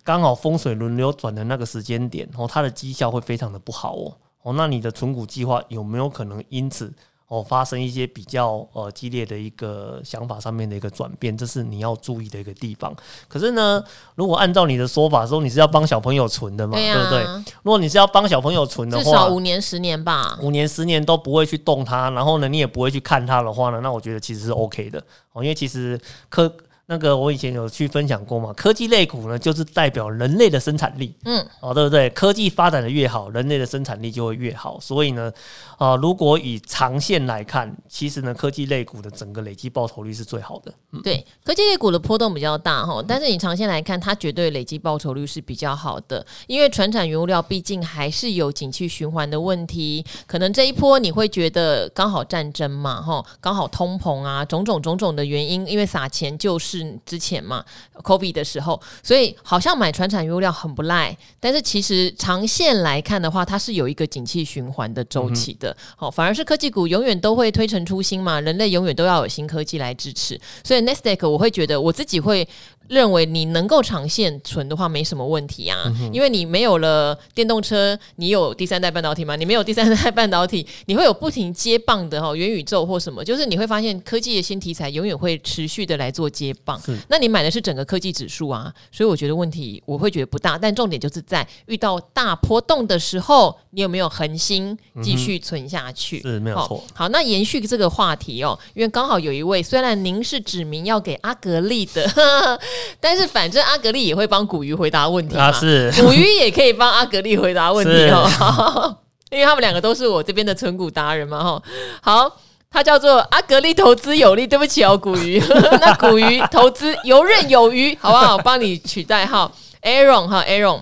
[0.06, 6.94] 刚好风水轮流转的那个时间点，哦，它的绩效会非常的不好哦，哦，那你的存股计划有没有可能因此
[7.26, 12.94] 哦发生一些比较呃激烈的一个想法上面的一个转变，这是你要注意的一个地方。
[13.26, 13.82] 可是呢，
[14.14, 17.52] 如果按照你的说法说，你是要帮小朋友存的嘛，对，啊、对不对？
[17.64, 26.48] 如果你是要帮小朋友存的话，至少五年十年吧，五年十年都不会去动它，然后呢，你也不会去看它的话呢，那我觉得其实是 OK 的哦，因为其实科。
[26.88, 32.08] 那个我以前有去分享过嘛，科技类股呢，就是代表人类的生产力，嗯，哦，对不对？
[32.10, 34.78] 科技发展的越好，人类的生产力就会越好。
[34.78, 35.32] 所以呢，
[35.78, 40.72] 啊、呃，如果以长线来看，其实呢，科技类股的整个累积报酬率是最好的。
[40.92, 50.06] 嗯、对，科技类股的波动比较大哈，但是你长线来看，它绝对累积报酬率是比较好的，因为传产原物料毕竟还是有景气循环的问题。
[50.28, 56.75] 可能这一波你会觉得刚好战争嘛，哈，刚好通膨啊，种种种种的原因，因为撒钱就是。
[56.78, 57.64] 是之前嘛
[58.02, 65.76] ，Kobe 的时候，所以好像买船产原物料很不赖，但是其实长线来看的话，它是有一个景气循环的周期的。
[65.96, 72.46] 好、反而是科技股永远都会推陈出新嘛，人类永远都要有新科技来支持，所以 Nasdaq 我会觉得我自己会。
[72.88, 79.36] 认为你能够长线存的话，没什么问题啊，嗯、因为你没有了电动车，你有第三代半导体吗？
[79.36, 86.80] 你没有第三代半导体，你会有不停接棒的哈元宇宙或什么，就是你会发现科技的新题材永远会持续的来做接棒。
[87.08, 96.20] 那你买的是整个科技指数啊，所以我觉得问题我会觉得不大，但重点就是在遇到大波动的时候，你有没有恒心继续存下去？
[96.22, 96.82] 是没有错。
[96.94, 102.06] 好，那延续这个话题哦，因为刚好有一位，虽然您是指名要给阿格力的。
[103.00, 108.96] 但是反正阿格力也会帮古鱼回答问题啊，是古鱼也可以帮阿格力回答问题哦，
[109.30, 111.62] 因为他们两个都是我这边的存股达人嘛哈。
[112.00, 112.36] 好，
[112.70, 115.42] 他叫做阿格力投资有利，对不起哦，古鱼，
[115.80, 118.38] 那古鱼投资游刃有余，好不好？
[118.38, 119.50] 帮你取代号
[119.82, 120.80] Aaron 哈 Aaron。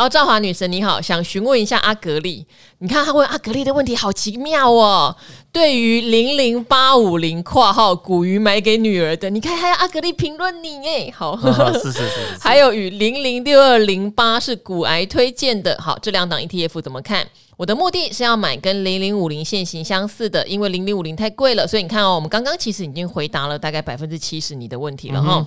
[0.00, 2.46] 好，赵华女神你好，想询问一下阿格力，
[2.78, 5.14] 你看他问阿格力的问题好奇妙哦。
[5.52, 17.26] 对于零零八五零括号古鱼买给女儿的，你看还有阿格力评论你哎，好，啊、是是是，是， 还有与零零六二零八是骨癌推荐的，好，这两档 ETF 怎么看？
[17.58, 25.46] 我的目的是要买跟零零五零现行相似的，因为零零五零太贵了，所以你看哦，我们刚刚其实已经回答了大概百分之七十你的问题了哈。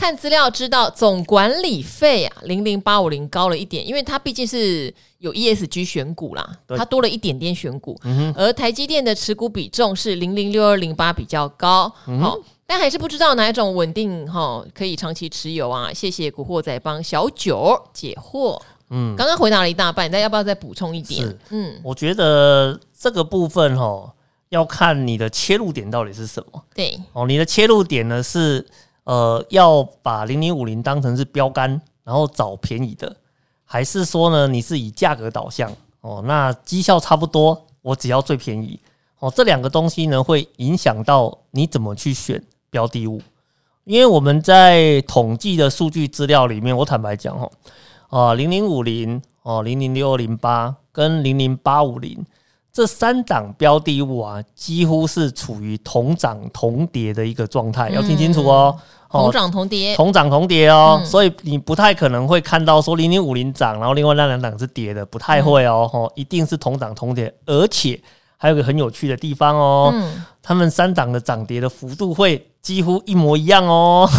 [0.00, 8.00] 看资料知道总管理费啊，零零八五零高了一点，因为它毕竟是有 ESG 选股啦，它多了一点点选股。
[8.04, 11.86] 嗯、而台积电的持股比重是零零六二零八比较高，
[12.18, 12.34] 好、
[12.66, 15.92] 但还是不知道哪一种稳定哈、哦、可以长期持有啊。
[15.92, 18.58] 谢谢古惑仔帮小九解惑。
[18.88, 21.38] 嗯，刚刚回答了一大半，那要不要再补充一点？
[21.50, 24.10] 嗯，我觉得这个部分哈、哦、
[24.48, 26.64] 要看你的切入点到底是什么。
[26.74, 28.66] 对，哦，你的切入点呢是。
[29.10, 33.16] 呃，要把零零五零当成是标杆，然后找便宜的，
[33.64, 35.68] 还是说呢，你是以价格导向
[36.00, 36.22] 哦？
[36.24, 38.78] 那绩效差不多，我只要最便宜
[39.18, 39.28] 哦。
[39.34, 43.20] 这两个东西呢，会影响到你怎么去选标的物，
[43.82, 47.50] 因为我们在统计的数据资料里面，我坦白讲哦，
[48.10, 52.24] 啊零零五零哦，零零六二零八跟零零八五零。
[52.72, 58.78] 这三档标的物啊，几乎是处于同涨同跌的一个状态，要听清楚哦。
[59.10, 61.02] 同涨同跌，同涨同跌哦。
[61.04, 65.90] 所以你不太可能会看到说零零五零涨，然后另外那两档是跌的，不太会哦。
[65.92, 68.00] 哦，一定是同涨同跌，而且
[68.36, 69.92] 还有个很有趣的地方哦，
[70.42, 74.08] 他们三档的涨跌的幅度会几乎一模一样哦。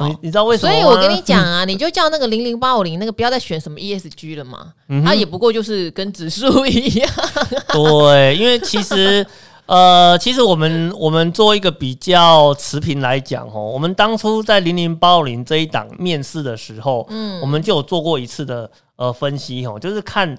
[0.00, 0.72] 你你知道为什么？
[0.72, 4.72] 所以我跟你讲啊， 你就叫那个零零八五零那个不要再选什么 ESG 了嘛，
[5.04, 7.08] 它、也不过就是跟指数一样。
[7.72, 9.24] 对，因为其实
[9.66, 20.36] 呃，其实我们我们做一个比较持平来讲哦，我们当初在零零八五零这一档面试的时候，嗯，我们就有做过一次的呃分析哦，就是看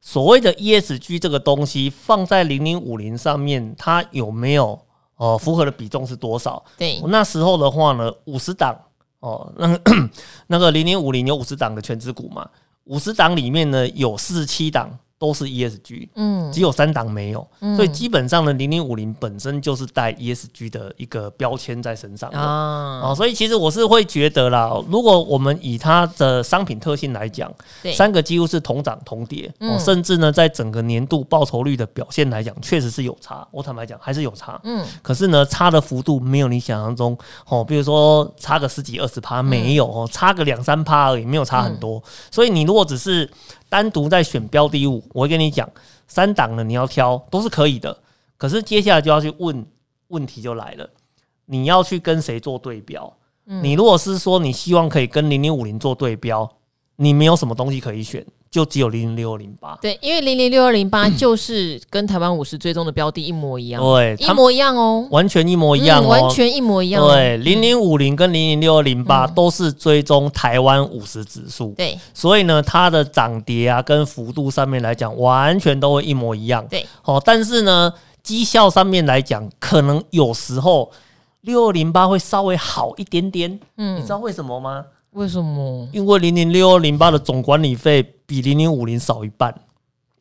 [0.00, 4.80] 所谓的 ESG 这个东西放在零零五零上面，它有没有
[5.16, 6.64] 呃符合的比重是多少？
[6.78, 8.76] 对，那时候的话呢，五十档。
[9.20, 10.10] 哦，那个
[10.48, 12.44] 那个零零五零有五十档的权值股嘛，
[12.86, 14.90] 五十档里面呢有四十七档。
[15.22, 22.36] 都是 ESG，嗯，只有三档没有，嗯、所以基本上呢，零零五零本身就是带 ESG 的一个标签在身上的。
[22.36, 27.48] 啊，哦，所以其实我是会觉得啦，如果我们以它的商品特性来讲，
[27.84, 27.92] 对。
[27.94, 33.46] 三个几乎是同涨同跌，嗯、哦，甚至呢，在整个年度报酬率的表现来讲，确实是有差。
[33.52, 41.98] 我坦白讲，还是有差，嗯，可是呢，差的幅度没有你想象中，哦，比如说差个十几二十趴没有哦，差个两三趴而已，没有差很多。
[41.98, 43.30] 嗯、所以你如果只是
[43.72, 45.66] 单独在选标的物，我会跟你讲，
[46.06, 47.96] 三档的，你要挑都是可以的。
[48.36, 49.64] 可是接下来就要去问
[50.08, 50.86] 问题就来了，
[51.46, 53.10] 你要去跟谁做对标？
[53.46, 56.46] 嗯、你如果是说你希望可以跟零零五零做对标，
[56.96, 58.22] 你没有什么东西可以选，
[58.52, 59.76] 就只有零零六二零八。
[59.80, 67.08] 对，因为零零六二零八就是跟台湾五十追踪的标的一模一样，对，一模一样哦，完全一模一样、哦嗯，完全一模一样、哦。
[67.10, 71.72] 对，零零五零跟零零六二零八都是追踪台湾五十指数。
[71.78, 76.66] 对，所以呢，它的涨跌啊跟幅度上面来讲，完全都会一模一样。
[76.68, 77.90] 对，好，但是呢，
[78.22, 80.92] 绩效上面来讲，可能有时候
[81.40, 83.58] 六二零八会稍微好一点点。
[83.78, 84.84] 嗯，你知道为什么吗？
[85.12, 85.88] 为什么？
[85.92, 89.54] 因为零零六二零八的总管理费比零零五零少一半，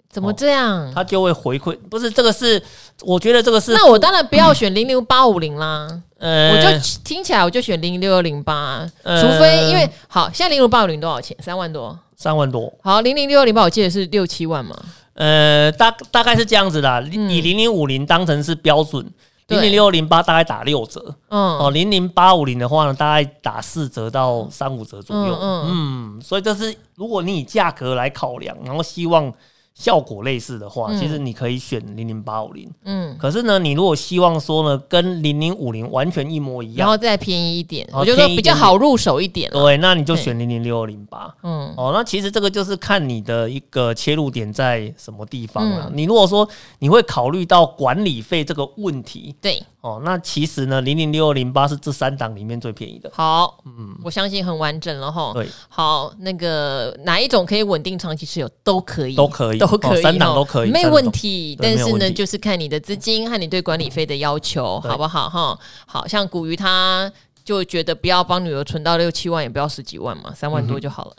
[0.09, 0.91] 怎么这样？
[0.93, 2.61] 他就会回馈，不是这个是，
[3.03, 3.71] 我觉得这个是。
[3.73, 5.87] 那我当然不要选零零八五零啦，
[6.19, 11.37] 呃，我就听起来我就选零零六二零八，除非因为好，现在零零八五零多少钱？
[11.39, 12.71] 三万多，三万多。
[12.83, 14.77] 好，零零六二零八我记得是六七万嘛，
[15.13, 19.09] 呃，大大概是这样子的，以零零五零当成是标准。
[19.47, 29.33] 零零六零八大概打六折，嗯，哦，零零八五零的话呢，大概打四折到三五折左右，嗯，嗯，所以这是如果你以价格来考量，然后希望。
[29.73, 32.69] 效果类似的话，嗯、其实你可以选零零八五零。
[32.83, 39.49] 嗯，可是呢，你如果希望说呢，跟零零五零完全一模一样，然后再便宜一点，我觉得比较好入手一点。
[39.51, 41.33] 对，那你就选零零六二零八。
[41.43, 45.85] 嗯，哦，那其实这个就是看你的一个切入点在什么地方了。
[45.89, 46.47] 嗯、你如果说
[46.79, 53.09] 你会考虑到管理费这个问题，对，哦，那其实呢，零零六二零八是这三档里面最便宜的。
[53.11, 55.31] 好，嗯，我相信很完整了哈。
[55.33, 59.57] 对，好，那个哪一种可以稳定长期持有都可以，都可以。
[59.57, 61.57] 都可以，三档都可以，没问题。
[61.59, 65.27] 但是呢，就是看你的资金和你对管理费的要求，好不好？
[65.27, 67.11] 哈，好像古鱼他
[67.43, 71.13] 就觉得不要帮女儿存到六七万，也不要十几万嘛，三万多就好了。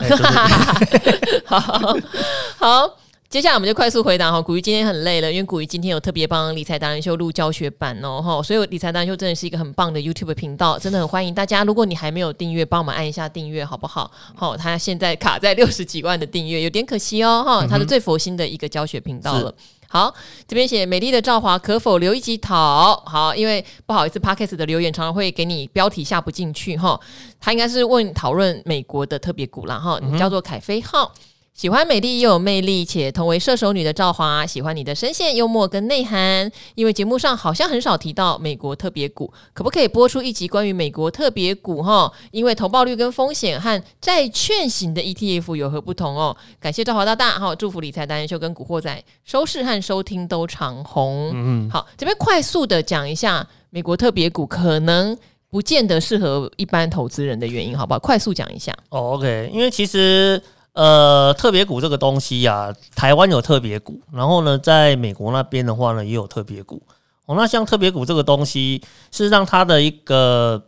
[1.45, 1.59] 好
[2.55, 2.97] 好。
[3.33, 11.63] 接下来我们就快速回答哈，古玉今天很累了，因为古玉今天有特别帮理财达人秀录教学版哦哈，所以理财达人秀真的是一个很棒的 YouTube 频道，真的很欢迎大家。
[11.63, 14.11] 如果你还没有订阅，帮我们按一下订阅好不好？
[14.35, 19.49] 好，他现在卡在六十几万的订阅，有点可惜哦哈，他是最佛心的一个教学频道了。
[19.49, 19.55] 嗯、
[19.89, 20.13] 好，
[20.47, 22.95] 这边写美丽的赵华可否留一集讨？
[23.03, 26.99] 好，因为不好意思，Podcast 的留言常常会给你标题下不进去哈，
[27.39, 31.11] 他应该是问讨论美国的特别股啦哈，你叫做凯飞号。
[31.53, 36.51] 喜欢美丽又有魅力且同为射手女的赵华，喜欢你的声线幽默跟内涵。
[36.73, 41.83] 因为节目上好像很少提到美国特别股，可不可以播出一集关于美国特别股？
[41.83, 46.35] 哈，因为投报率跟风险和债券型的 ETF 有何不同哦？
[46.59, 51.31] 感谢赵华大大，好，祝福理财达人秀跟古惑仔收视和收听都长红。
[51.35, 55.15] 嗯，好，这边快速的讲一下美国特别股可能
[55.51, 57.99] 不见得适合一般投资人的原因，好不好？
[57.99, 58.75] 快速讲一下。
[58.89, 60.41] 哦，OK，因为其实。
[60.73, 66.81] 呃，特别股这个东西呀、啊，台湾有特别股，然后呢，在美国那边的话呢，也有特别股。
[67.27, 68.81] 哦，那像特别股这个东西，
[69.11, 70.61] 事实上它的一个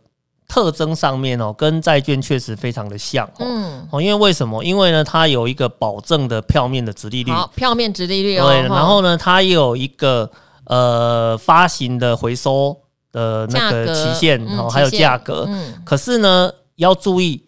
[0.46, 3.28] 特征上面哦，跟债券确实非常的像。
[3.40, 4.62] 嗯，哦，因为为什么？
[4.62, 8.46] 因为呢，它有一个保证的票面的值利率，好，票面值利率哦。
[8.46, 10.30] 对，然后呢，它也有一个
[10.66, 12.76] 呃发行的回收
[13.10, 15.44] 的那个期限，然后、嗯、还有价格。
[15.48, 17.42] 嗯，可是呢，要注意。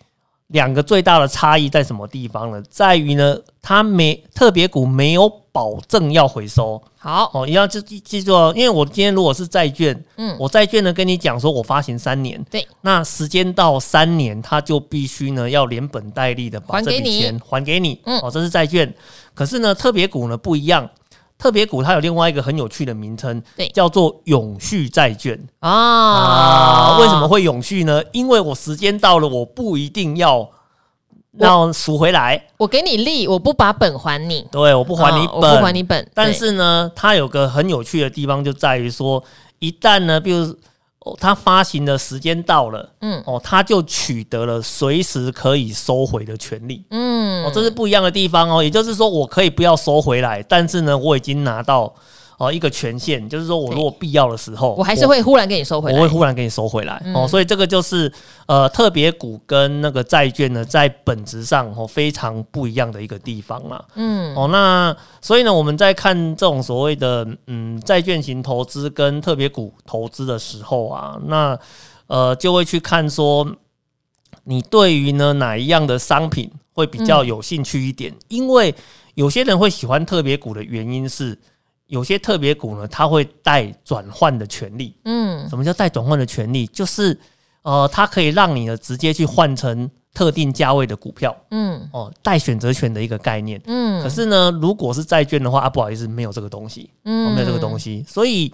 [0.48, 2.62] 两个最大的差异在什么地方呢？
[2.70, 6.82] 在于呢，它没特别股没有保证要回收。
[6.98, 18.00] 好哦，一定要记记住哦，因为我今天如果是债券，嗯，我债券呢跟你讲说，我发行三年，对，那时间到三年，它就必须呢要连本带利的把这笔钱还给你。
[18.04, 18.92] 嗯，哦，这是债券。
[19.34, 20.88] 可是呢，特别股呢不一样。
[21.38, 26.98] 特别股它有另外一个很有趣的名称，对，叫做永续债券啊，啊。
[26.98, 28.02] 为什么会永续呢？
[28.12, 30.50] 因为我时间到了，我不一定要
[31.38, 34.44] 要赎回来，我给你利，我不把本还你。
[34.50, 36.10] 对，我不还你本，哦、我不还你本。
[36.12, 39.22] 但是呢，它有个很有趣的地方，就在于说，
[39.60, 40.54] 一旦呢，比如。
[41.18, 48.62] 它发行的时间到了，嗯，哦，它就取得了随时可以收回的权利，嗯，哦，这是不一样的地方哦。
[48.62, 51.94] 也就是说，我可以不要收回来，但是呢，我已经拿到。
[52.38, 57.02] 哦，一个权限就是说，我如果必要的时候，我还是会忽然给你收回来，我会忽然给你收回来。
[57.04, 58.10] 嗯、哦，所以这个就是
[58.46, 63.84] 呃，特别股跟那个债券呢，在本质上哦非常不一样的一个地方啦。
[63.96, 71.58] 嗯，哦，那所以呢，我们在看这种所谓的嗯债券型投资跟特别股投资的时候啊，那
[72.06, 73.44] 呃就会去看说，
[74.44, 78.12] 你对于呢哪一样的商品会比较有兴趣一点？
[78.12, 78.72] 嗯、因为
[79.16, 81.36] 有些人会喜欢特别股的原因是。
[81.88, 84.94] 有些特别股呢，它会带转换的权利。
[85.04, 86.66] 嗯，什么叫带转换的权利？
[86.68, 87.18] 就是
[87.62, 91.34] 呃，它可以让你呢直接去换成特定价位的股票。
[91.50, 93.60] 嗯，哦，带选择权的一个概念。
[93.66, 96.90] 嗯，可是呢，如果是债券的话啊，不好意思，没有这个东西。
[97.04, 98.04] 嗯，没有这个东西。
[98.06, 98.52] 所以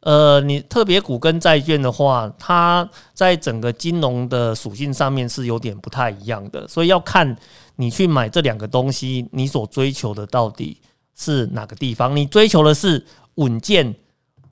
[0.00, 7.36] 呃，你特别股跟债券的话，它在整个金融的属性上面是有点不太一样的，所以要看
[7.76, 10.76] 你去买这两个东西，你所追求的到底
[11.16, 12.16] 是哪个地方？
[12.16, 13.04] 你追求的是
[13.36, 13.94] 稳健、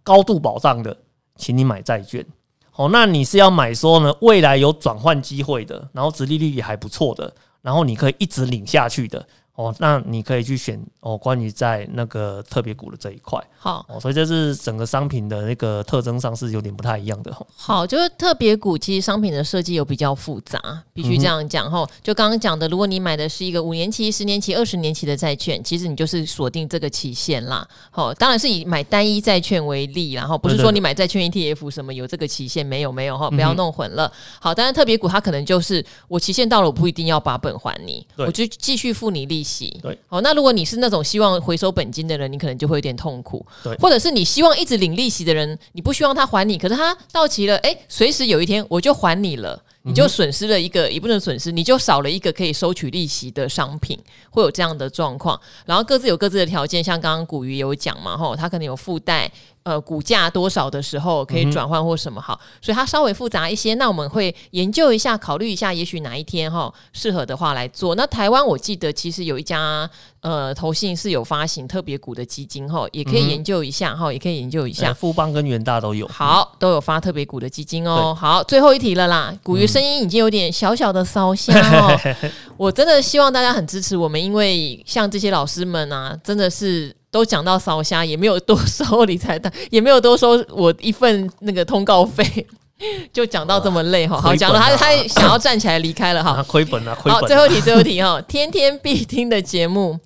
[0.02, 0.96] 高度保障的，
[1.36, 2.24] 请你买债券。
[2.70, 9.26] 好，那你是要买说呢，未来有转换机会的，然后殖利率也还不错的，然后你可以一直领下去的。
[9.54, 17.30] 哦，那你可以去选哦，关于在那个特别股的这一块，好哦，所以这是整个商品的那个特征上是有点不太一样的。
[17.54, 20.58] 好，就是特别股其实商品的设计有比较复杂，
[20.94, 21.88] 必须这样讲哈、嗯。
[22.02, 27.66] 就刚刚讲的，如果你买的是一个五年期、十年期、二十年期的债券，其实你就是锁定这个期限啦。
[27.90, 34.10] 好，当然是以买单一债券为例，然后不是说你买债券 ETF 什么有这个期限没有没有哈，不要弄混了。
[34.40, 39.78] 好，当然特别股它可能就是我期限到了，我不一定要把本还你，我就继续付你利息。
[39.82, 43.44] 对，好，那如果你是那种希望回收本金的人，你可能就会有点痛苦。
[43.62, 53.98] 对，或者是你希望一直领利息的人，你不希望他还你，可是他到期了，哎，随时有一天我就还你了，你就损失了一个，也不能损失，你就少了一个可以收取利息的商品，
[54.30, 55.40] 会有这样的状况。
[55.66, 59.30] 然后各自有各自的条件，像刚刚古鱼有讲嘛，吼，他可能有附带。
[59.62, 63.74] 呃，股价多少的时候可以转换或什么好，所以它稍微复杂一些。
[63.74, 67.94] 那我们会研究一下，考虑一下，也许哪一天哈适合的话来做。
[67.94, 69.88] 那台湾我记得其实有一家
[70.22, 74.94] 呃投信是有发行特别股的基金哈，也可以研究一下哈，也可以研究一下。
[74.94, 78.16] 富邦跟元大都有，好，都有发特别股的基金哦。
[78.18, 82.00] 好，最后一题了啦，古鱼声音已经有点小小的烧香哦。
[82.56, 86.96] 我真的希望大家很支持我们，因为像这些老师们啊，真的是。
[87.10, 92.46] 都讲到烧虾，也没有多收理财单，也没有多收我一份那个通告费，
[93.12, 94.20] 就讲到这么累哈。
[94.20, 96.42] 好，讲了他他想要站起来离开了哈。
[96.46, 97.20] 亏本了，亏本。
[97.20, 99.98] 好，最后一题，最后一题哈，天天必听的节目。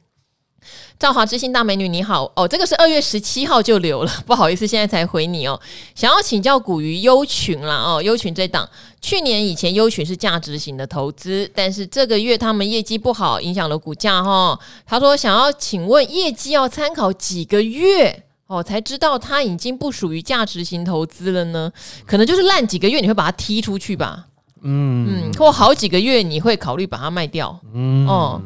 [0.98, 5.60] 赵华之心大美女你好哦，这个是二月十七号就留了， 不好意思，现在才回你哦。
[5.94, 8.66] 想要请教古鱼优群啦哦，优群这档
[9.02, 14.60] 去年以前优群是价值型的投资，但是这个月他们业绩不好，影响了股价哈、哦。
[14.86, 21.70] 他说想要请问业绩要参考几个月哦，才知道它已经不属于价值型投资了呢？
[22.06, 24.26] 可能就是烂几个月你会把它踢出去吧？
[24.62, 27.60] 嗯嗯，或好几个月你会考虑把它卖掉？
[27.74, 28.40] 嗯哦。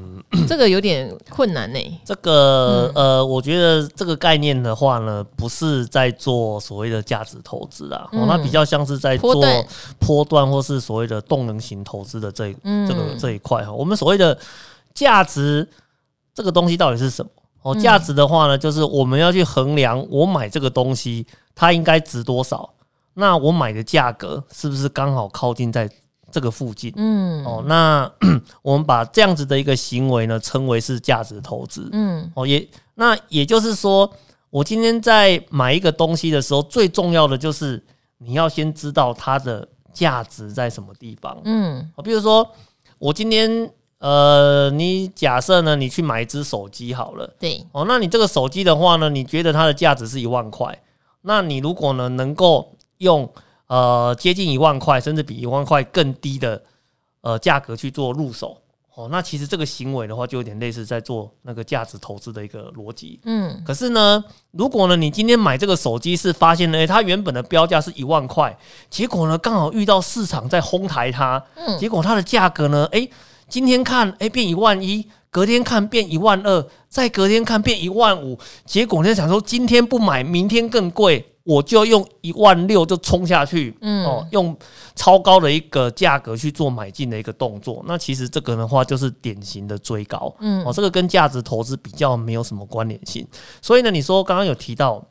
[0.47, 2.01] 这个有点困难呢、欸。
[2.05, 9.43] 这个呃，我觉得这个概念的话呢，不是在做所谓的价值投资啊，嗯、哦，那比较像是在做
[9.99, 12.53] 波段或是所谓的动能型投资的这
[12.87, 13.73] 这个这一块哈。
[13.73, 14.39] 我们所谓的
[14.93, 15.67] 价值
[16.35, 17.31] 这个东西到底是什么？
[17.63, 22.69] 哦，价值的话呢，就是我们要去衡量我买这个东西它应该值多少，
[23.15, 25.91] 那我买的价格是不是刚好靠近在。
[26.31, 28.11] 这个附近，嗯，哦，那
[28.63, 34.11] 我们把这样子的一个行为呢，称为是价值投资，嗯，哦，也那也就是说，
[34.51, 37.83] 我今天在买一个东西的时候，最重要的就是
[38.19, 42.47] 你要先知道它的价值在什么地方，嗯，比如说
[42.99, 50.79] 我今天，呃，你假设呢，你去买一只手机好了，对，哦，那你这个手机的话呢，你觉得它的价值是一万块，
[51.23, 53.29] 那你如果呢能够用。
[53.69, 56.63] 呃，接近一万块，甚至比一万块更低的
[57.21, 58.57] 呃价格去做入手，
[58.95, 63.21] 哦，那其实这个行为的话，就有点类似在做那个价值投资的一个逻辑。
[63.25, 68.57] 嗯，可是呢，如果呢你今天买这个手机是发现呢，它原本的标价是一万块，
[68.89, 73.11] 结果呢刚好遇到市场在哄抬它，嗯，结果它的价格呢，诶，
[73.51, 81.35] 今天看诶变一万一，隔天看变一万二，再隔天看变一万五，结果呢想说今天不买，明天更贵。
[81.49, 84.55] 我就用一万六就冲下去，嗯，哦，用
[84.95, 93.27] 超高的一个价格去做买进的一个动作，那其实这个的话就是典型的追高，嗯，哦，这个跟价值投资比较没有什么关联性。
[93.63, 95.03] 所以呢，你说刚刚有提到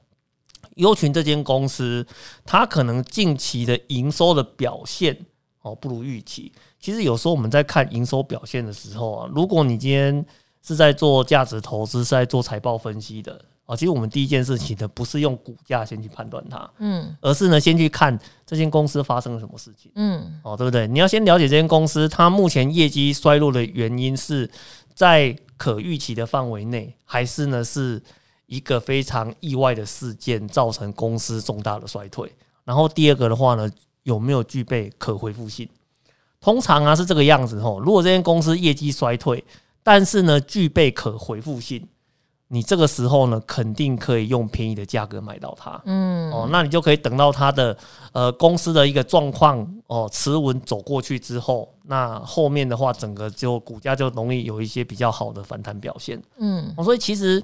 [0.75, 2.05] 优群这间公司，
[2.45, 5.17] 它可能近期的营收的表现
[5.63, 6.51] 哦不如预期。
[6.79, 10.23] 其实有时候我们在看营收表现的时候啊，如果你今天
[10.61, 13.41] 是在做价值投资，是在做财报分析的。
[13.67, 20.87] 哦，其实我们第一件事情呢，不是用股价先去判断它，嗯，而是呢先去看这间公司发生了什么事情，嗯，哦，对不对？
[20.87, 24.49] 你要先了解这间公司，它目前业绩衰落的原因是
[24.95, 28.01] 在可预期的范围内，还是呢是
[28.45, 32.31] 一个非常意外的事件造成公司重大的衰退？
[32.63, 33.69] 然后第二个的话呢，
[34.03, 35.67] 有没有具备可恢复性？
[36.39, 39.43] 通常啊是这个样子吼，如果这间公司业绩衰退，
[39.83, 41.85] 但是呢具备可恢复性。
[42.49, 47.77] 你这个时候呢，肯定可以用便宜的价格买到它，嗯，哦，那你就可以等到它的
[48.13, 57.43] 呃公司的一个状况哦持稳走过去之后，那后面的话，整个就股价就容易有一些比较好的反弹表现，嗯，哦，所以其实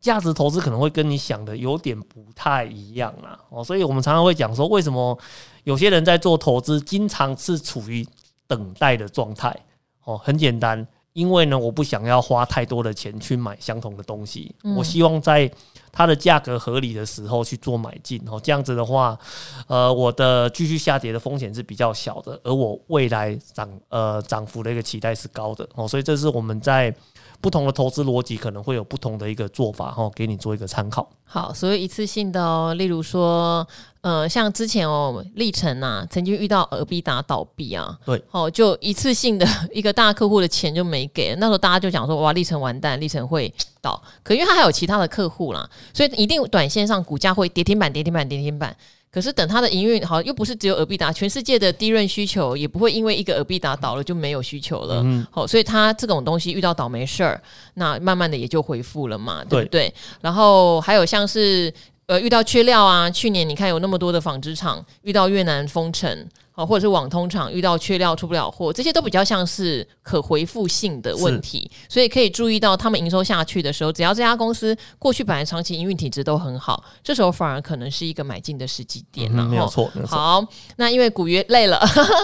[0.00, 3.38] 价值投资可能会跟你想的有点不太一样啦。
[3.50, 5.16] 哦，所以我们常常会讲说，为什么
[5.62, 8.06] 有些人在做投资，经常是处于
[8.46, 9.56] 等待的状态。
[10.04, 10.86] 哦，很简单，
[11.18, 15.50] 因为呢，我不想要花太多的钱去买相同的东西，嗯、我希望在
[15.90, 18.22] 它的价格合理的时候去做买进。
[18.28, 19.18] 哦，这样子的话，
[19.66, 25.68] 呃，我的继续下跌的风险是比较小的，而我未来涨呃涨幅的一个期待是高的。
[25.74, 26.94] 哦，所以这是我们在。
[27.40, 31.08] 不同的投资逻辑可能会有不同的一个做法哈，给你做一个参考。
[31.24, 33.66] 好，所以一次性的哦，例如说，
[34.00, 44.02] 呃，像之前哦，立成啊，曾经遇到尔必达倒闭啊，对，哦，就一次性的一个大客户的钱就没给，那时候大家就讲说，哇，立成完蛋，立成会倒。
[44.24, 48.76] 可因为他还有其他的客户啦，所以一定短线上股价会跌停板，跌停板，跌停板。
[49.10, 54.96] 可是等它的营运好，又不是只有尔必达，全世界的低润需求也不会因为一个尔必达倒了就没有需求了。
[55.30, 57.40] 好、嗯，所以它这种东西遇到倒霉事儿，
[57.74, 59.88] 那慢慢的也就恢复了嘛，对不对？
[59.88, 61.72] 对，然后还有像是
[62.06, 66.28] 呃遇到缺料啊，去年你看有那么多的纺织厂遇到越南封城。
[66.58, 79.30] 哦，或者是网通厂遇到缺料出不了货，这些都比较像是可回复性的问题，所以可以注意到他们营收下去的时候，只要这家公司过去本来长期营运体质都很好，这时候反而可能是一个买进的时机点。
[79.32, 79.88] 嗯，没有错。
[80.04, 80.44] 好，
[80.78, 81.80] 那因为古约累了，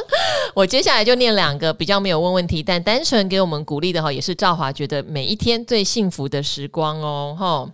[0.53, 7.37] 我接下来就念两个比较没有问问题，但单纯给我们鼓励的哈，也是赵华觉得每一天最幸福的时光哦。
[7.39, 7.71] 哈，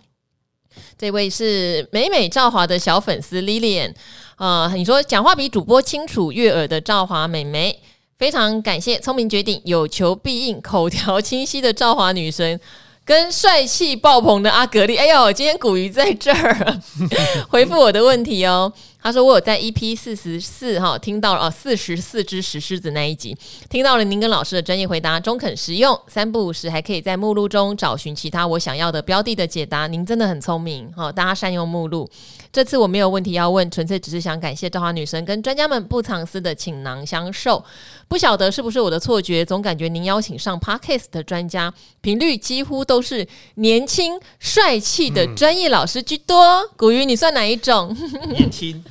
[0.95, 3.95] 这位是美美赵华的小粉丝 Lilian。
[4.41, 7.79] 呃，你说讲话比主播清楚悦耳的赵华美眉，
[8.17, 12.59] 非常感谢聪明绝顶、有求必应、口条清晰的赵华女神，
[13.05, 14.97] 跟帅气爆棚的阿格力。
[14.97, 16.79] 哎呦，今天古鱼在这儿
[17.49, 18.73] 回复我的问题哦。
[19.03, 23.35] 他说：“我有在 EP 四十四哈听到了哦，四十四只石狮子那一集，
[23.67, 29.87] 听到了您跟老师的专业回答，中肯实用，三不五时还可以在目录中找寻其他我想要的标的的解答。
[29.87, 32.07] 您真的很聪明哈，大家善用目录。
[32.51, 37.63] 这次我没有问题要问，纯粹只是想感谢兆华女神跟专家们不藏私的倾囊相授。
[38.07, 43.25] 不晓得是不是我的错觉，总感觉您邀请上 Podcast 的专家频率几乎都是
[43.55, 46.67] 年轻帅气的专业老师居多。
[46.75, 47.95] 古鱼，你算哪一种？
[48.29, 48.83] 年轻。”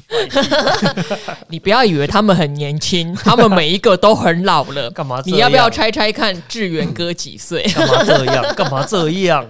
[1.48, 4.90] 你不要以为他们很年轻，他们每一个都很老了。
[4.90, 5.20] 干嘛？
[5.26, 7.62] 你要不要猜猜看，志远哥几岁？
[7.74, 8.54] 干嘛这样？
[8.54, 9.46] 干嘛这样？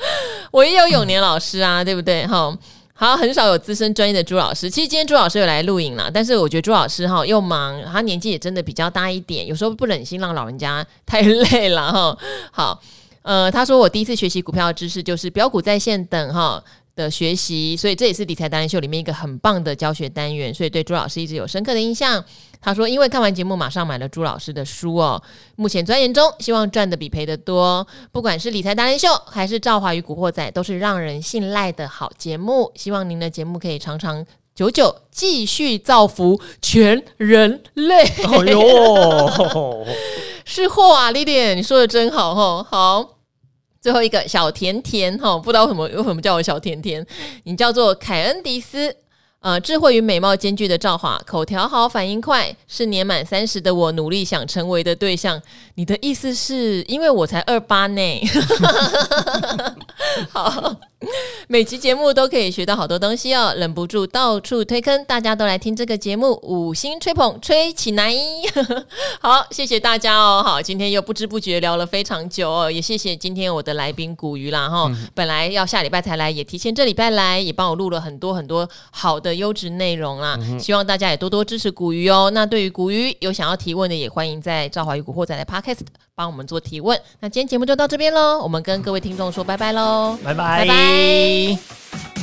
[0.52, 2.26] 我也有永年老师啊，对不对？
[2.26, 2.56] 哈，
[2.96, 4.70] 好，很少有资深专业的朱老师。
[4.70, 12.16] 其实今天朱老师有来录影了，但是我觉得朱老师哈又忙，他年纪也真的比较大一点，有时候不忍心让老人家太累了哈。
[12.52, 12.80] 好，
[13.22, 16.62] 呃，他说我第一次学习股票知识就是表股在线等哈。
[16.96, 22.24] 的学习，所以这也是理财达人秀里面一个很棒的教学单元，所以对朱老师一直有深刻的印象。
[22.60, 25.22] 他说，因为看完节目，马上买了朱老师的书哦。
[25.56, 27.86] 目前钻研中，希望赚的比赔的多。
[28.10, 32.72] 不管是理财达人秀还是赵华与古惑仔，都是让人信赖的好节目。
[32.74, 34.24] 希望您的节目可以长长
[34.54, 38.02] 久久，继续造福全人类。
[38.04, 39.84] 哎呦，
[40.46, 43.23] 是货啊，丽丽，你说的真好哈，好。
[43.84, 47.06] 最后一个小甜甜哈，不知道为什么为什么叫我小甜甜？
[47.42, 48.96] 你叫做凯恩迪斯，
[49.40, 55.38] 呃，智慧与美貌兼具的赵华，口条好，反应快，是年满三十的我努力想成为的对象。
[55.74, 58.20] 你的意思是因为我才二八呢？
[60.32, 60.76] 好。
[61.48, 68.12] 每期节目都可以学到好多东西哦，忍不住到处推坑，大家都来听这个节目，五星吹捧吹起来！
[69.20, 70.42] 好，谢谢大家哦。
[70.44, 74.86] 好，今天又不知不觉聊了非常久哦，也谢谢今天我的来宾古鱼啦哈。
[74.88, 80.36] 嗯、本来要下礼拜才来，也提前这礼拜来，也帮我录了很多很多好的优质内容啦。
[80.40, 82.30] 嗯、希望大家也多多支持古鱼哦。
[82.32, 85.80] 那对于古鱼有想要提问的，也欢迎在赵华与古惑仔的 Podcast
[86.14, 86.98] 帮我们做提问。
[87.20, 90.66] 那今天节目就到这边喽，我们跟各位听众说拜拜喽，拜拜拜。
[90.66, 92.13] 拜 안.